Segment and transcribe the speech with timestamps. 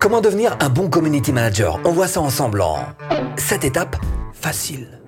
[0.00, 1.78] Comment devenir un bon community manager?
[1.84, 2.78] On voit ça ensemble en
[3.36, 3.96] 7 étapes
[4.32, 4.98] faciles.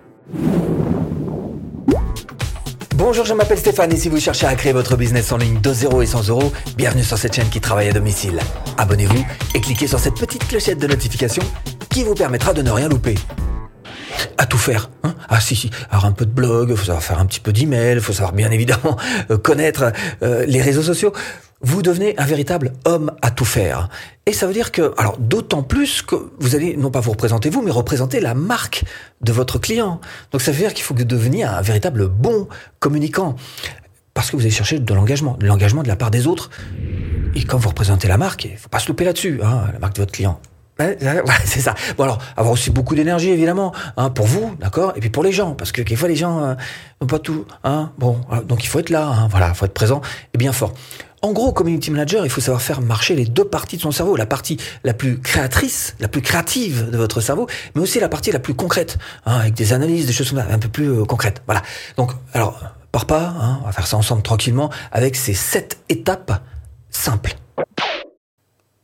[2.97, 5.73] Bonjour, je m'appelle Stéphane et si vous cherchez à créer votre business en ligne de
[5.73, 8.39] 0 et 100 euros, bienvenue sur cette chaîne qui travaille à domicile.
[8.77, 9.25] Abonnez-vous
[9.55, 11.43] et cliquez sur cette petite clochette de notification
[11.89, 13.15] qui vous permettra de ne rien louper.
[14.37, 14.91] À tout faire.
[15.05, 15.15] Hein?
[15.31, 17.95] Ah si, si, alors un peu de blog, faut savoir faire un petit peu d'email,
[17.95, 18.99] il faut savoir bien évidemment
[19.43, 19.91] connaître
[20.23, 21.15] euh, les réseaux sociaux
[21.63, 23.89] vous devenez un véritable homme à tout faire.
[24.27, 27.51] Et ça veut dire que, alors d'autant plus que vous allez non pas vous représenter
[27.51, 28.85] vous, mais représenter la marque
[29.21, 30.01] de votre client.
[30.33, 32.49] Donc ça veut dire qu'il faut que vous deveniez un véritable bon
[32.81, 33.37] communicant.
[34.15, 36.51] Parce que vous allez chercher de l'engagement, de l'engagement de la part des autres.
[37.35, 39.95] Et quand vous représentez la marque, il faut pas se louper là-dessus, hein, la marque
[39.95, 40.39] de votre client.
[41.45, 41.75] c'est ça.
[41.97, 45.33] Bon alors, avoir aussi beaucoup d'énergie évidemment, hein, pour vous, d'accord, et puis pour les
[45.33, 46.55] gens, parce que quelquefois les gens euh,
[47.01, 47.93] n'ont pas tout, hein.
[47.99, 50.01] Bon, donc il faut être là, hein, voilà, il faut être présent
[50.35, 50.73] et bien fort.
[51.25, 54.17] En gros, community manager, il faut savoir faire marcher les deux parties de son cerveau,
[54.17, 58.33] la partie la plus créatrice, la plus créative de votre cerveau, mais aussi la partie
[58.33, 61.41] la plus concrète, hein, avec des analyses, des choses un peu plus euh, concrètes.
[61.47, 61.63] Voilà.
[61.97, 66.43] Donc, alors, par pas, hein, on va faire ça ensemble tranquillement, avec ces sept étapes
[66.91, 67.37] simples.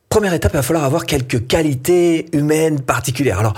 [0.09, 3.41] Première étape, il va falloir avoir quelques qualités humaines particulières.
[3.41, 3.55] Alors,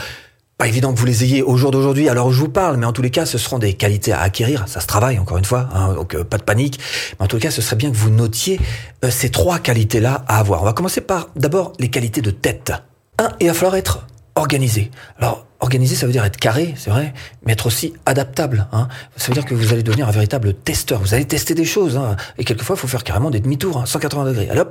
[0.61, 2.93] pas évident que vous les ayez au jour d'aujourd'hui alors je vous parle, mais en
[2.93, 4.69] tous les cas, ce seront des qualités à acquérir.
[4.69, 6.79] Ça se travaille, encore une fois, hein, donc euh, pas de panique.
[7.19, 8.61] Mais en tous les cas, ce serait bien que vous notiez
[9.03, 10.61] euh, ces trois qualités-là à avoir.
[10.61, 12.75] On va commencer par d'abord les qualités de tête.
[13.19, 14.91] Un, il va falloir être organisé.
[15.19, 17.15] Alors, organisé, ça veut dire être carré, c'est vrai,
[17.47, 18.69] mais être aussi adaptable.
[18.73, 18.89] Hein.
[19.17, 21.01] Ça veut dire que vous allez devenir un véritable testeur.
[21.01, 22.17] Vous allez tester des choses, hein.
[22.37, 24.51] et quelquefois, il faut faire carrément des demi-tours, 180 degrés.
[24.51, 24.67] Alors,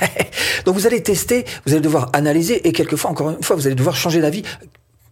[0.64, 3.76] Donc vous allez tester, vous allez devoir analyser, et quelquefois, encore une fois, vous allez
[3.76, 4.42] devoir changer d'avis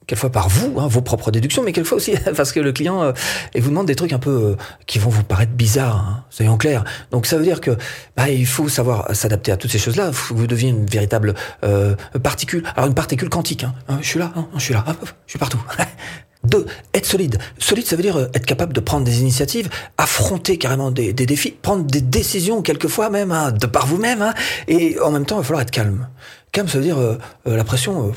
[0.07, 3.13] quelquefois par vous, hein, vos propres déductions, mais quelquefois aussi parce que le client euh,
[3.57, 6.85] vous demande des trucs un peu euh, qui vont vous paraître bizarres, hein, soyons clairs.
[7.11, 7.77] Donc ça veut dire que
[8.17, 10.11] bah, il faut savoir s'adapter à toutes ces choses-là.
[10.31, 11.35] Vous deviez une véritable
[11.65, 13.65] euh, particule, alors une particule quantique.
[13.65, 13.75] Hein.
[13.89, 14.85] hein je suis là, hein, je suis là,
[15.27, 15.63] je suis partout.
[16.45, 17.39] Deux, être solide.
[17.59, 19.69] Solide, ça veut dire euh, être capable de prendre des initiatives,
[19.99, 24.33] affronter carrément des, des défis, prendre des décisions quelquefois même, hein, de par vous-même,
[24.69, 26.07] et en même temps, il va falloir être calme.
[26.53, 26.97] Calme, ça veut dire
[27.45, 28.13] la pression.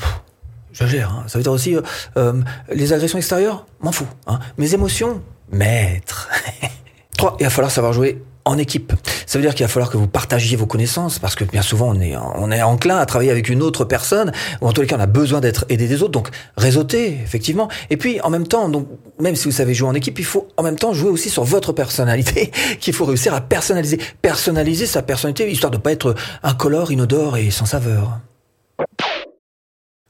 [0.72, 1.10] Je gère.
[1.10, 1.24] Hein.
[1.26, 1.82] Ça veut dire aussi euh,
[2.16, 2.32] euh,
[2.72, 4.06] les agressions extérieures, m'en fous.
[4.26, 4.38] Hein.
[4.58, 6.28] Mes émotions, maître.
[7.16, 8.92] Trois, il va falloir savoir jouer en équipe.
[9.26, 11.90] Ça veut dire qu'il va falloir que vous partagiez vos connaissances parce que bien souvent
[11.94, 14.86] on est on est enclin à travailler avec une autre personne ou en tous les
[14.86, 18.46] cas on a besoin d'être aidé des autres donc réseauter effectivement et puis en même
[18.46, 18.88] temps donc
[19.20, 21.44] même si vous savez jouer en équipe il faut en même temps jouer aussi sur
[21.44, 22.50] votre personnalité
[22.80, 27.50] qu'il faut réussir à personnaliser personnaliser sa personnalité histoire de pas être incolore inodore et
[27.50, 28.20] sans saveur.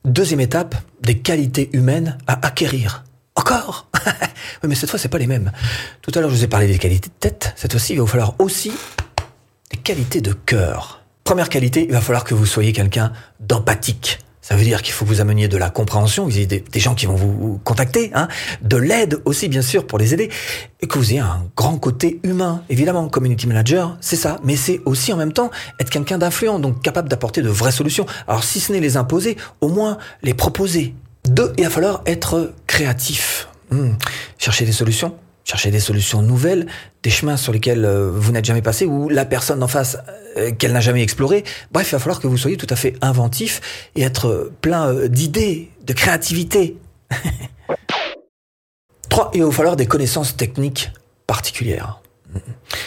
[0.04, 3.04] Deuxième étape, des qualités humaines à acquérir.
[3.34, 3.86] Encore
[4.62, 5.52] Oui, mais cette fois, c'est pas les mêmes.
[6.00, 7.52] Tout à l'heure, je vous ai parlé des qualités de tête.
[7.56, 8.72] Cette fois-ci, il va vous falloir aussi
[9.70, 11.02] des qualités de cœur.
[11.22, 14.20] Première qualité, il va falloir que vous soyez quelqu'un d'empathique.
[14.42, 16.94] Ça veut dire qu'il faut que vous ameniez de la compréhension, vous ayez des, gens
[16.94, 18.28] qui vont vous contacter, hein,
[18.62, 20.30] de l'aide aussi bien sûr pour les aider,
[20.80, 22.64] et que vous ayez un grand côté humain.
[22.70, 26.80] Évidemment, community manager, c'est ça, mais c'est aussi en même temps être quelqu'un d'influent, donc
[26.82, 28.06] capable d'apporter de vraies solutions.
[28.26, 30.94] Alors si ce n'est les imposer, au moins les proposer.
[31.26, 33.48] Deux, il va falloir être créatif.
[33.70, 33.90] Hmm.
[34.38, 35.14] Chercher des solutions,
[35.50, 36.66] chercher des solutions nouvelles,
[37.02, 39.98] des chemins sur lesquels euh, vous n'êtes jamais passé ou la personne en face
[40.36, 41.42] euh, qu'elle n'a jamais exploré.
[41.72, 45.08] Bref, il va falloir que vous soyez tout à fait inventif et être plein euh,
[45.08, 46.76] d'idées, de créativité.
[49.08, 50.92] Trois, il va vous falloir des connaissances techniques
[51.26, 52.00] particulières.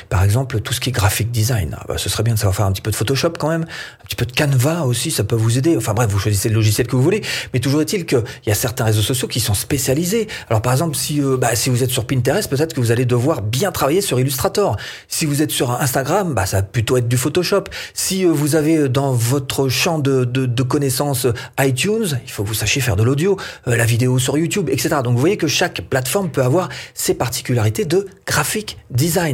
[0.09, 2.55] Par exemple, tout ce qui est graphic design, ah bah, ce serait bien de savoir
[2.55, 5.23] faire un petit peu de Photoshop quand même, un petit peu de Canva aussi, ça
[5.23, 5.75] peut vous aider.
[5.75, 7.21] Enfin bref, vous choisissez le logiciel que vous voulez,
[7.53, 10.27] mais toujours est-il qu'il y a certains réseaux sociaux qui sont spécialisés.
[10.49, 13.05] Alors par exemple, si euh, bah, si vous êtes sur Pinterest, peut-être que vous allez
[13.05, 14.77] devoir bien travailler sur Illustrator.
[15.07, 17.63] Si vous êtes sur Instagram, bah, ça va plutôt être du Photoshop.
[17.93, 21.27] Si euh, vous avez euh, dans votre champ de, de, de, connaissances
[21.59, 24.97] iTunes, il faut que vous sachiez faire de l'audio, la vidéo sur YouTube, etc.
[25.03, 29.32] Donc vous voyez que chaque plateforme peut avoir ses particularités de graphic design.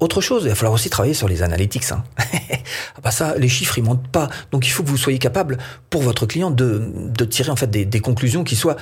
[0.00, 1.92] Autre chose, il va falloir aussi travailler sur les analytics.
[1.92, 2.04] Hein.
[2.18, 5.58] ah bah ça, les chiffres ils montent pas, donc il faut que vous soyez capable
[5.90, 8.76] pour votre client de, de tirer en fait des, des conclusions qui soient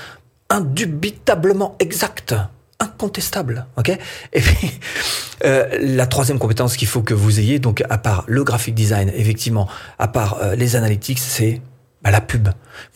[0.50, 2.34] indubitablement exactes
[2.80, 3.66] incontestables.
[3.76, 3.98] ok?
[4.32, 4.70] Et puis,
[5.44, 9.10] euh, la troisième compétence qu'il faut que vous ayez, donc à part le graphic design,
[9.14, 9.68] effectivement,
[9.98, 11.60] à part euh, les analytics, c'est
[12.02, 12.48] bah, la pub.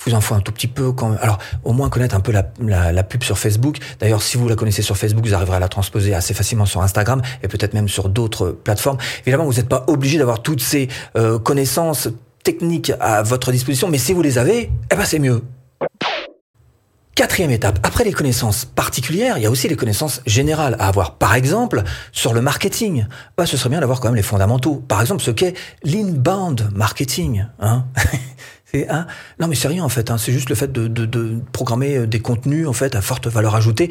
[0.04, 2.92] Vous en faut un tout petit peu quand alors au moins connaître un peu la,
[2.92, 3.78] la, pub sur Facebook.
[3.98, 6.82] D'ailleurs, si vous la connaissez sur Facebook, vous arriverez à la transposer assez facilement sur
[6.82, 8.98] Instagram et peut-être même sur d'autres plateformes.
[9.22, 12.08] Évidemment, vous n'êtes pas obligé d'avoir toutes ces euh, connaissances
[12.44, 15.42] techniques à votre disposition, mais si vous les avez, eh ben c'est mieux.
[17.14, 21.16] Quatrième étape, après les connaissances particulières, il y a aussi les connaissances générales à avoir.
[21.16, 23.04] Par exemple, sur le marketing,
[23.36, 24.76] bah, ce serait bien d'avoir quand même les fondamentaux.
[24.88, 25.54] Par exemple, ce qu'est
[25.84, 27.44] l'inbound marketing.
[27.60, 27.84] Hein
[28.72, 29.06] C'est hein
[29.38, 30.10] Non, mais c'est rien en fait.
[30.10, 30.18] Hein.
[30.18, 33.26] C'est juste le fait de, de, de, programmer euh, des contenus en fait à forte
[33.26, 33.90] valeur ajoutée.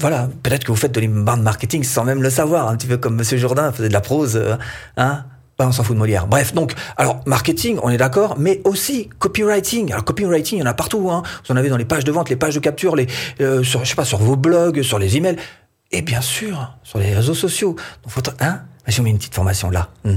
[0.00, 2.96] Voilà, peut-être que vous faites de l'inbound marketing sans même le savoir, un petit peu
[2.96, 4.36] comme Monsieur Jourdain faisait de la prose.
[4.36, 4.56] Euh,
[4.96, 5.24] hein
[5.58, 6.26] bah, on s'en fout de Molière.
[6.26, 9.92] Bref, donc, alors marketing, on est d'accord, mais aussi copywriting.
[9.92, 11.10] Alors copywriting, il y en a partout.
[11.10, 11.22] Hein.
[11.44, 13.06] Vous en avez dans les pages de vente, les pages de capture, les,
[13.40, 15.36] euh, sur, je sais pas, sur vos blogs, sur les emails,
[15.90, 17.76] et bien sûr sur les réseaux sociaux.
[18.02, 19.90] Donc, faut, hein, je vous mets une petite formation là.
[20.04, 20.16] Hmm.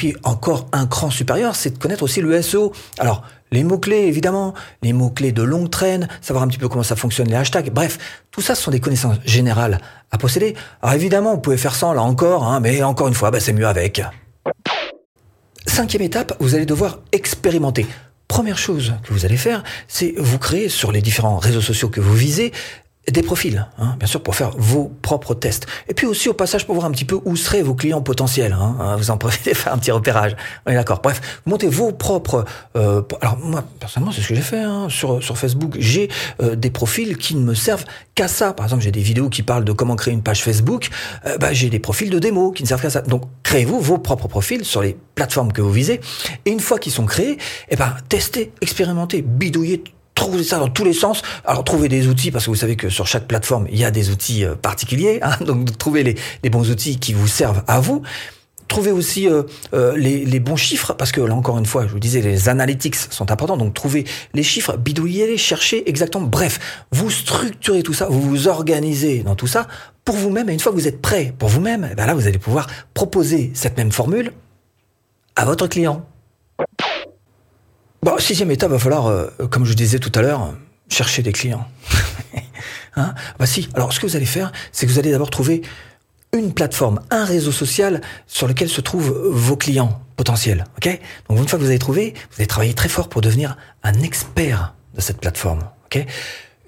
[0.00, 2.72] Puis encore un cran supérieur, c'est de connaître aussi le SEO.
[2.98, 6.96] Alors, les mots-clés, évidemment, les mots-clés de longue traîne, savoir un petit peu comment ça
[6.96, 7.98] fonctionne, les hashtags, bref,
[8.30, 9.78] tout ça ce sont des connaissances générales
[10.10, 10.54] à posséder.
[10.80, 13.52] Alors évidemment, vous pouvez faire sans, là encore, hein, mais encore une fois, bah, c'est
[13.52, 14.00] mieux avec.
[15.66, 17.86] Cinquième étape, vous allez devoir expérimenter.
[18.26, 22.00] Première chose que vous allez faire, c'est vous créer sur les différents réseaux sociaux que
[22.00, 22.52] vous visez
[23.08, 25.66] des profils, hein, bien sûr, pour faire vos propres tests.
[25.88, 28.52] Et puis aussi au passage pour voir un petit peu où seraient vos clients potentiels.
[28.52, 30.36] Hein, hein vous en profitez faire un petit repérage.
[30.66, 31.00] D'accord.
[31.02, 32.44] Bref, montez vos propres.
[32.76, 35.76] Euh, alors moi, personnellement, c'est ce que j'ai fait hein, sur sur Facebook.
[35.78, 36.08] J'ai
[36.42, 38.52] euh, des profils qui ne me servent qu'à ça.
[38.52, 40.90] Par exemple, j'ai des vidéos qui parlent de comment créer une page Facebook.
[41.26, 43.00] Euh, bah, j'ai des profils de démo qui ne servent qu'à ça.
[43.00, 46.00] Donc, créez-vous vos propres profils sur les plateformes que vous visez.
[46.44, 47.38] Et une fois qu'ils sont créés,
[47.70, 49.82] eh ben, testez, expérimentez, bidouillez
[50.20, 51.22] trouvez ça dans tous les sens.
[51.44, 53.90] Alors trouvez des outils parce que vous savez que sur chaque plateforme il y a
[53.90, 55.18] des outils euh, particuliers.
[55.22, 58.02] Hein, donc trouvez les, bons outils qui vous servent à vous.
[58.68, 59.42] Trouvez aussi euh,
[59.74, 62.94] euh, les, bons chiffres parce que là encore une fois, je vous disais, les analytics
[62.94, 63.56] sont importants.
[63.56, 66.26] Donc trouvez les chiffres, bidouillez-les, cherchez exactement.
[66.26, 69.66] Bref, vous structurez tout ça, vous vous organisez dans tout ça
[70.04, 70.50] pour vous-même.
[70.50, 72.66] Et une fois que vous êtes prêt pour vous-même, eh ben là vous allez pouvoir
[72.94, 74.32] proposer cette même formule
[75.34, 76.04] à votre client.
[78.02, 80.54] Bon, sixième étape, va falloir, euh, comme je disais tout à l'heure,
[80.88, 81.68] chercher des clients.
[82.96, 83.14] hein?
[83.38, 83.68] Bah si.
[83.74, 85.60] Alors, ce que vous allez faire, c'est que vous allez d'abord trouver
[86.32, 90.64] une plateforme, un réseau social sur lequel se trouvent vos clients potentiels.
[90.78, 90.98] Ok?
[91.28, 93.92] Donc, une fois que vous avez trouvé, vous allez travailler très fort pour devenir un
[94.00, 95.60] expert de cette plateforme.
[95.86, 96.06] Ok?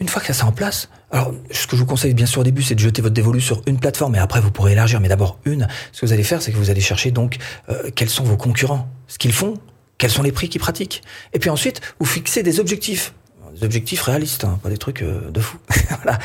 [0.00, 2.40] Une fois que ça c'est en place, alors ce que je vous conseille bien sûr
[2.40, 5.00] au début, c'est de jeter votre dévolu sur une plateforme, et après vous pourrez élargir.
[5.00, 5.69] Mais d'abord une.
[5.93, 7.38] Ce que vous allez faire, c'est que vous allez chercher donc
[7.69, 9.55] euh, quels sont vos concurrents, ce qu'ils font,
[10.02, 11.00] quels sont les prix qu'ils pratiquent
[11.32, 13.14] Et puis ensuite, vous fixez des objectifs.
[13.54, 15.58] Des objectifs réalistes, hein, pas des trucs euh, de fou.
[16.02, 16.19] voilà,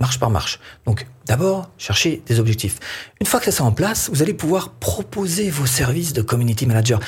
[0.00, 0.58] marche par marche.
[0.84, 2.78] Donc, d'abord, cherchez des objectifs.
[3.20, 6.66] Une fois que ça c'est en place, vous allez pouvoir proposer vos services de community
[6.66, 7.00] manager.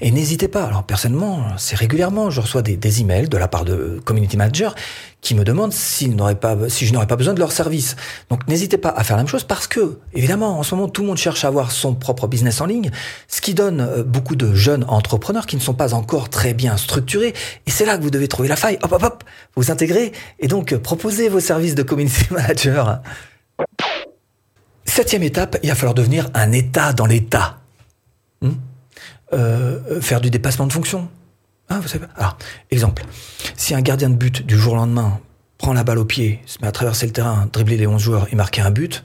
[0.00, 0.64] Et n'hésitez pas.
[0.64, 4.70] Alors, personnellement, c'est régulièrement, je reçois des, des emails de la part de community managers
[5.20, 7.96] qui me demandent s'ils n'auraient pas, si je n'aurais pas besoin de leur service.
[8.30, 11.02] Donc n'hésitez pas à faire la même chose parce que, évidemment, en ce moment, tout
[11.02, 12.90] le monde cherche à avoir son propre business en ligne,
[13.28, 16.76] ce qui donne euh, beaucoup de jeunes entrepreneurs qui ne sont pas encore très bien
[16.76, 17.34] structurés.
[17.66, 18.78] Et c'est là que vous devez trouver la faille.
[18.82, 19.24] Hop, hop, hop,
[19.56, 23.02] vous intégrer et donc euh, proposer vos services de community manager.
[24.90, 27.60] Septième étape, il va falloir devenir un état dans l'état.
[28.42, 28.54] Hmm
[29.32, 31.08] euh, faire du dépassement de fonction.
[31.68, 32.36] Savez Alors,
[32.72, 33.04] exemple.
[33.56, 35.20] Si un gardien de but du jour au lendemain
[35.58, 38.26] prend la balle au pied, se met à traverser le terrain, dribbler les 11 joueurs
[38.32, 39.04] et marquer un but,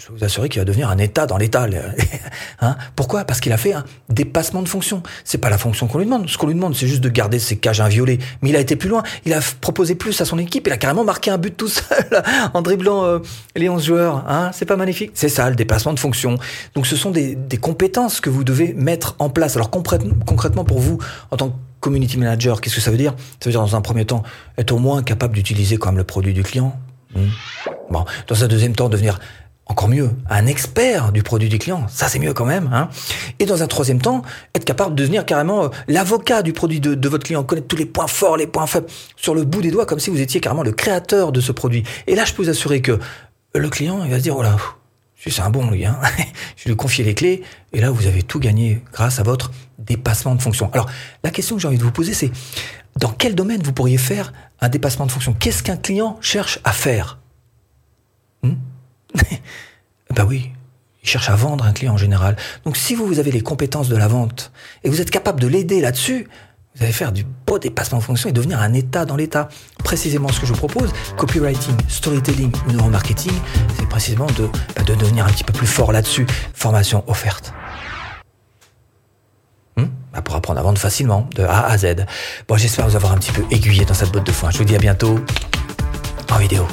[0.00, 1.66] je peux vous assurer qu'il va devenir un état dans l'état.
[2.62, 3.24] hein Pourquoi?
[3.24, 5.02] Parce qu'il a fait un dépassement de fonction.
[5.24, 6.26] C'est pas la fonction qu'on lui demande.
[6.26, 8.18] Ce qu'on lui demande, c'est juste de garder ses cages inviolées.
[8.40, 9.02] Mais il a été plus loin.
[9.26, 10.66] Il a proposé plus à son équipe.
[10.66, 12.22] Il a carrément marqué un but tout seul
[12.54, 13.18] en dribblant euh,
[13.56, 14.24] les 11 joueurs.
[14.26, 15.10] Hein c'est pas magnifique?
[15.12, 16.38] C'est ça, le dépassement de fonction.
[16.74, 19.56] Donc ce sont des, des, compétences que vous devez mettre en place.
[19.56, 20.96] Alors concrètement pour vous,
[21.30, 23.14] en tant que community manager, qu'est-ce que ça veut dire?
[23.38, 24.22] Ça veut dire dans un premier temps
[24.56, 26.74] être au moins capable d'utiliser quand même le produit du client.
[27.14, 27.26] Hmm?
[27.90, 29.18] Bon, dans un deuxième temps, devenir
[29.70, 32.68] encore mieux, un expert du produit du client, ça c'est mieux quand même.
[32.72, 32.88] Hein
[33.38, 34.22] et dans un troisième temps,
[34.52, 37.86] être capable de devenir carrément euh, l'avocat du produit de, votre client, connaître tous les
[37.86, 40.64] points forts, les points faibles, sur le bout des doigts, comme si vous étiez carrément
[40.64, 41.84] le créateur de ce produit.
[42.08, 42.98] Et là, je peux vous assurer que
[43.54, 44.56] le client, il va se dire, oh là,
[45.24, 46.00] c'est un bon lui, hein
[46.56, 50.34] je lui confier les clés, et là, vous avez tout gagné grâce à votre dépassement
[50.34, 50.68] de fonction.
[50.72, 50.90] Alors,
[51.22, 52.32] la question que j'ai envie de vous poser, c'est
[52.98, 55.32] dans quel domaine vous pourriez faire un dépassement de fonction?
[55.32, 57.20] Qu'est-ce qu'un client cherche à faire?
[58.42, 58.54] Hmm?
[60.14, 60.52] Ben oui,
[61.02, 62.36] il cherche à vendre un client en général.
[62.64, 64.52] Donc si vous, avez les compétences de la vente
[64.84, 66.28] et vous êtes capable de l'aider là-dessus,
[66.76, 69.48] vous allez faire du beau dépassement de fonction et devenir un état dans l'état.
[69.82, 73.32] Précisément ce que je vous propose, copywriting, storytelling neuromarketing,
[73.76, 76.26] c'est précisément de, bah, de devenir un petit peu plus fort là-dessus.
[76.54, 77.52] Formation offerte.
[79.76, 79.86] Hmm?
[80.12, 82.06] Bah, pour apprendre à vendre facilement, de A à Z.
[82.46, 84.50] Bon, j'espère vous avoir un petit peu aiguillé dans cette botte de foin.
[84.50, 85.18] Je vous dis à bientôt
[86.30, 86.66] en vidéo.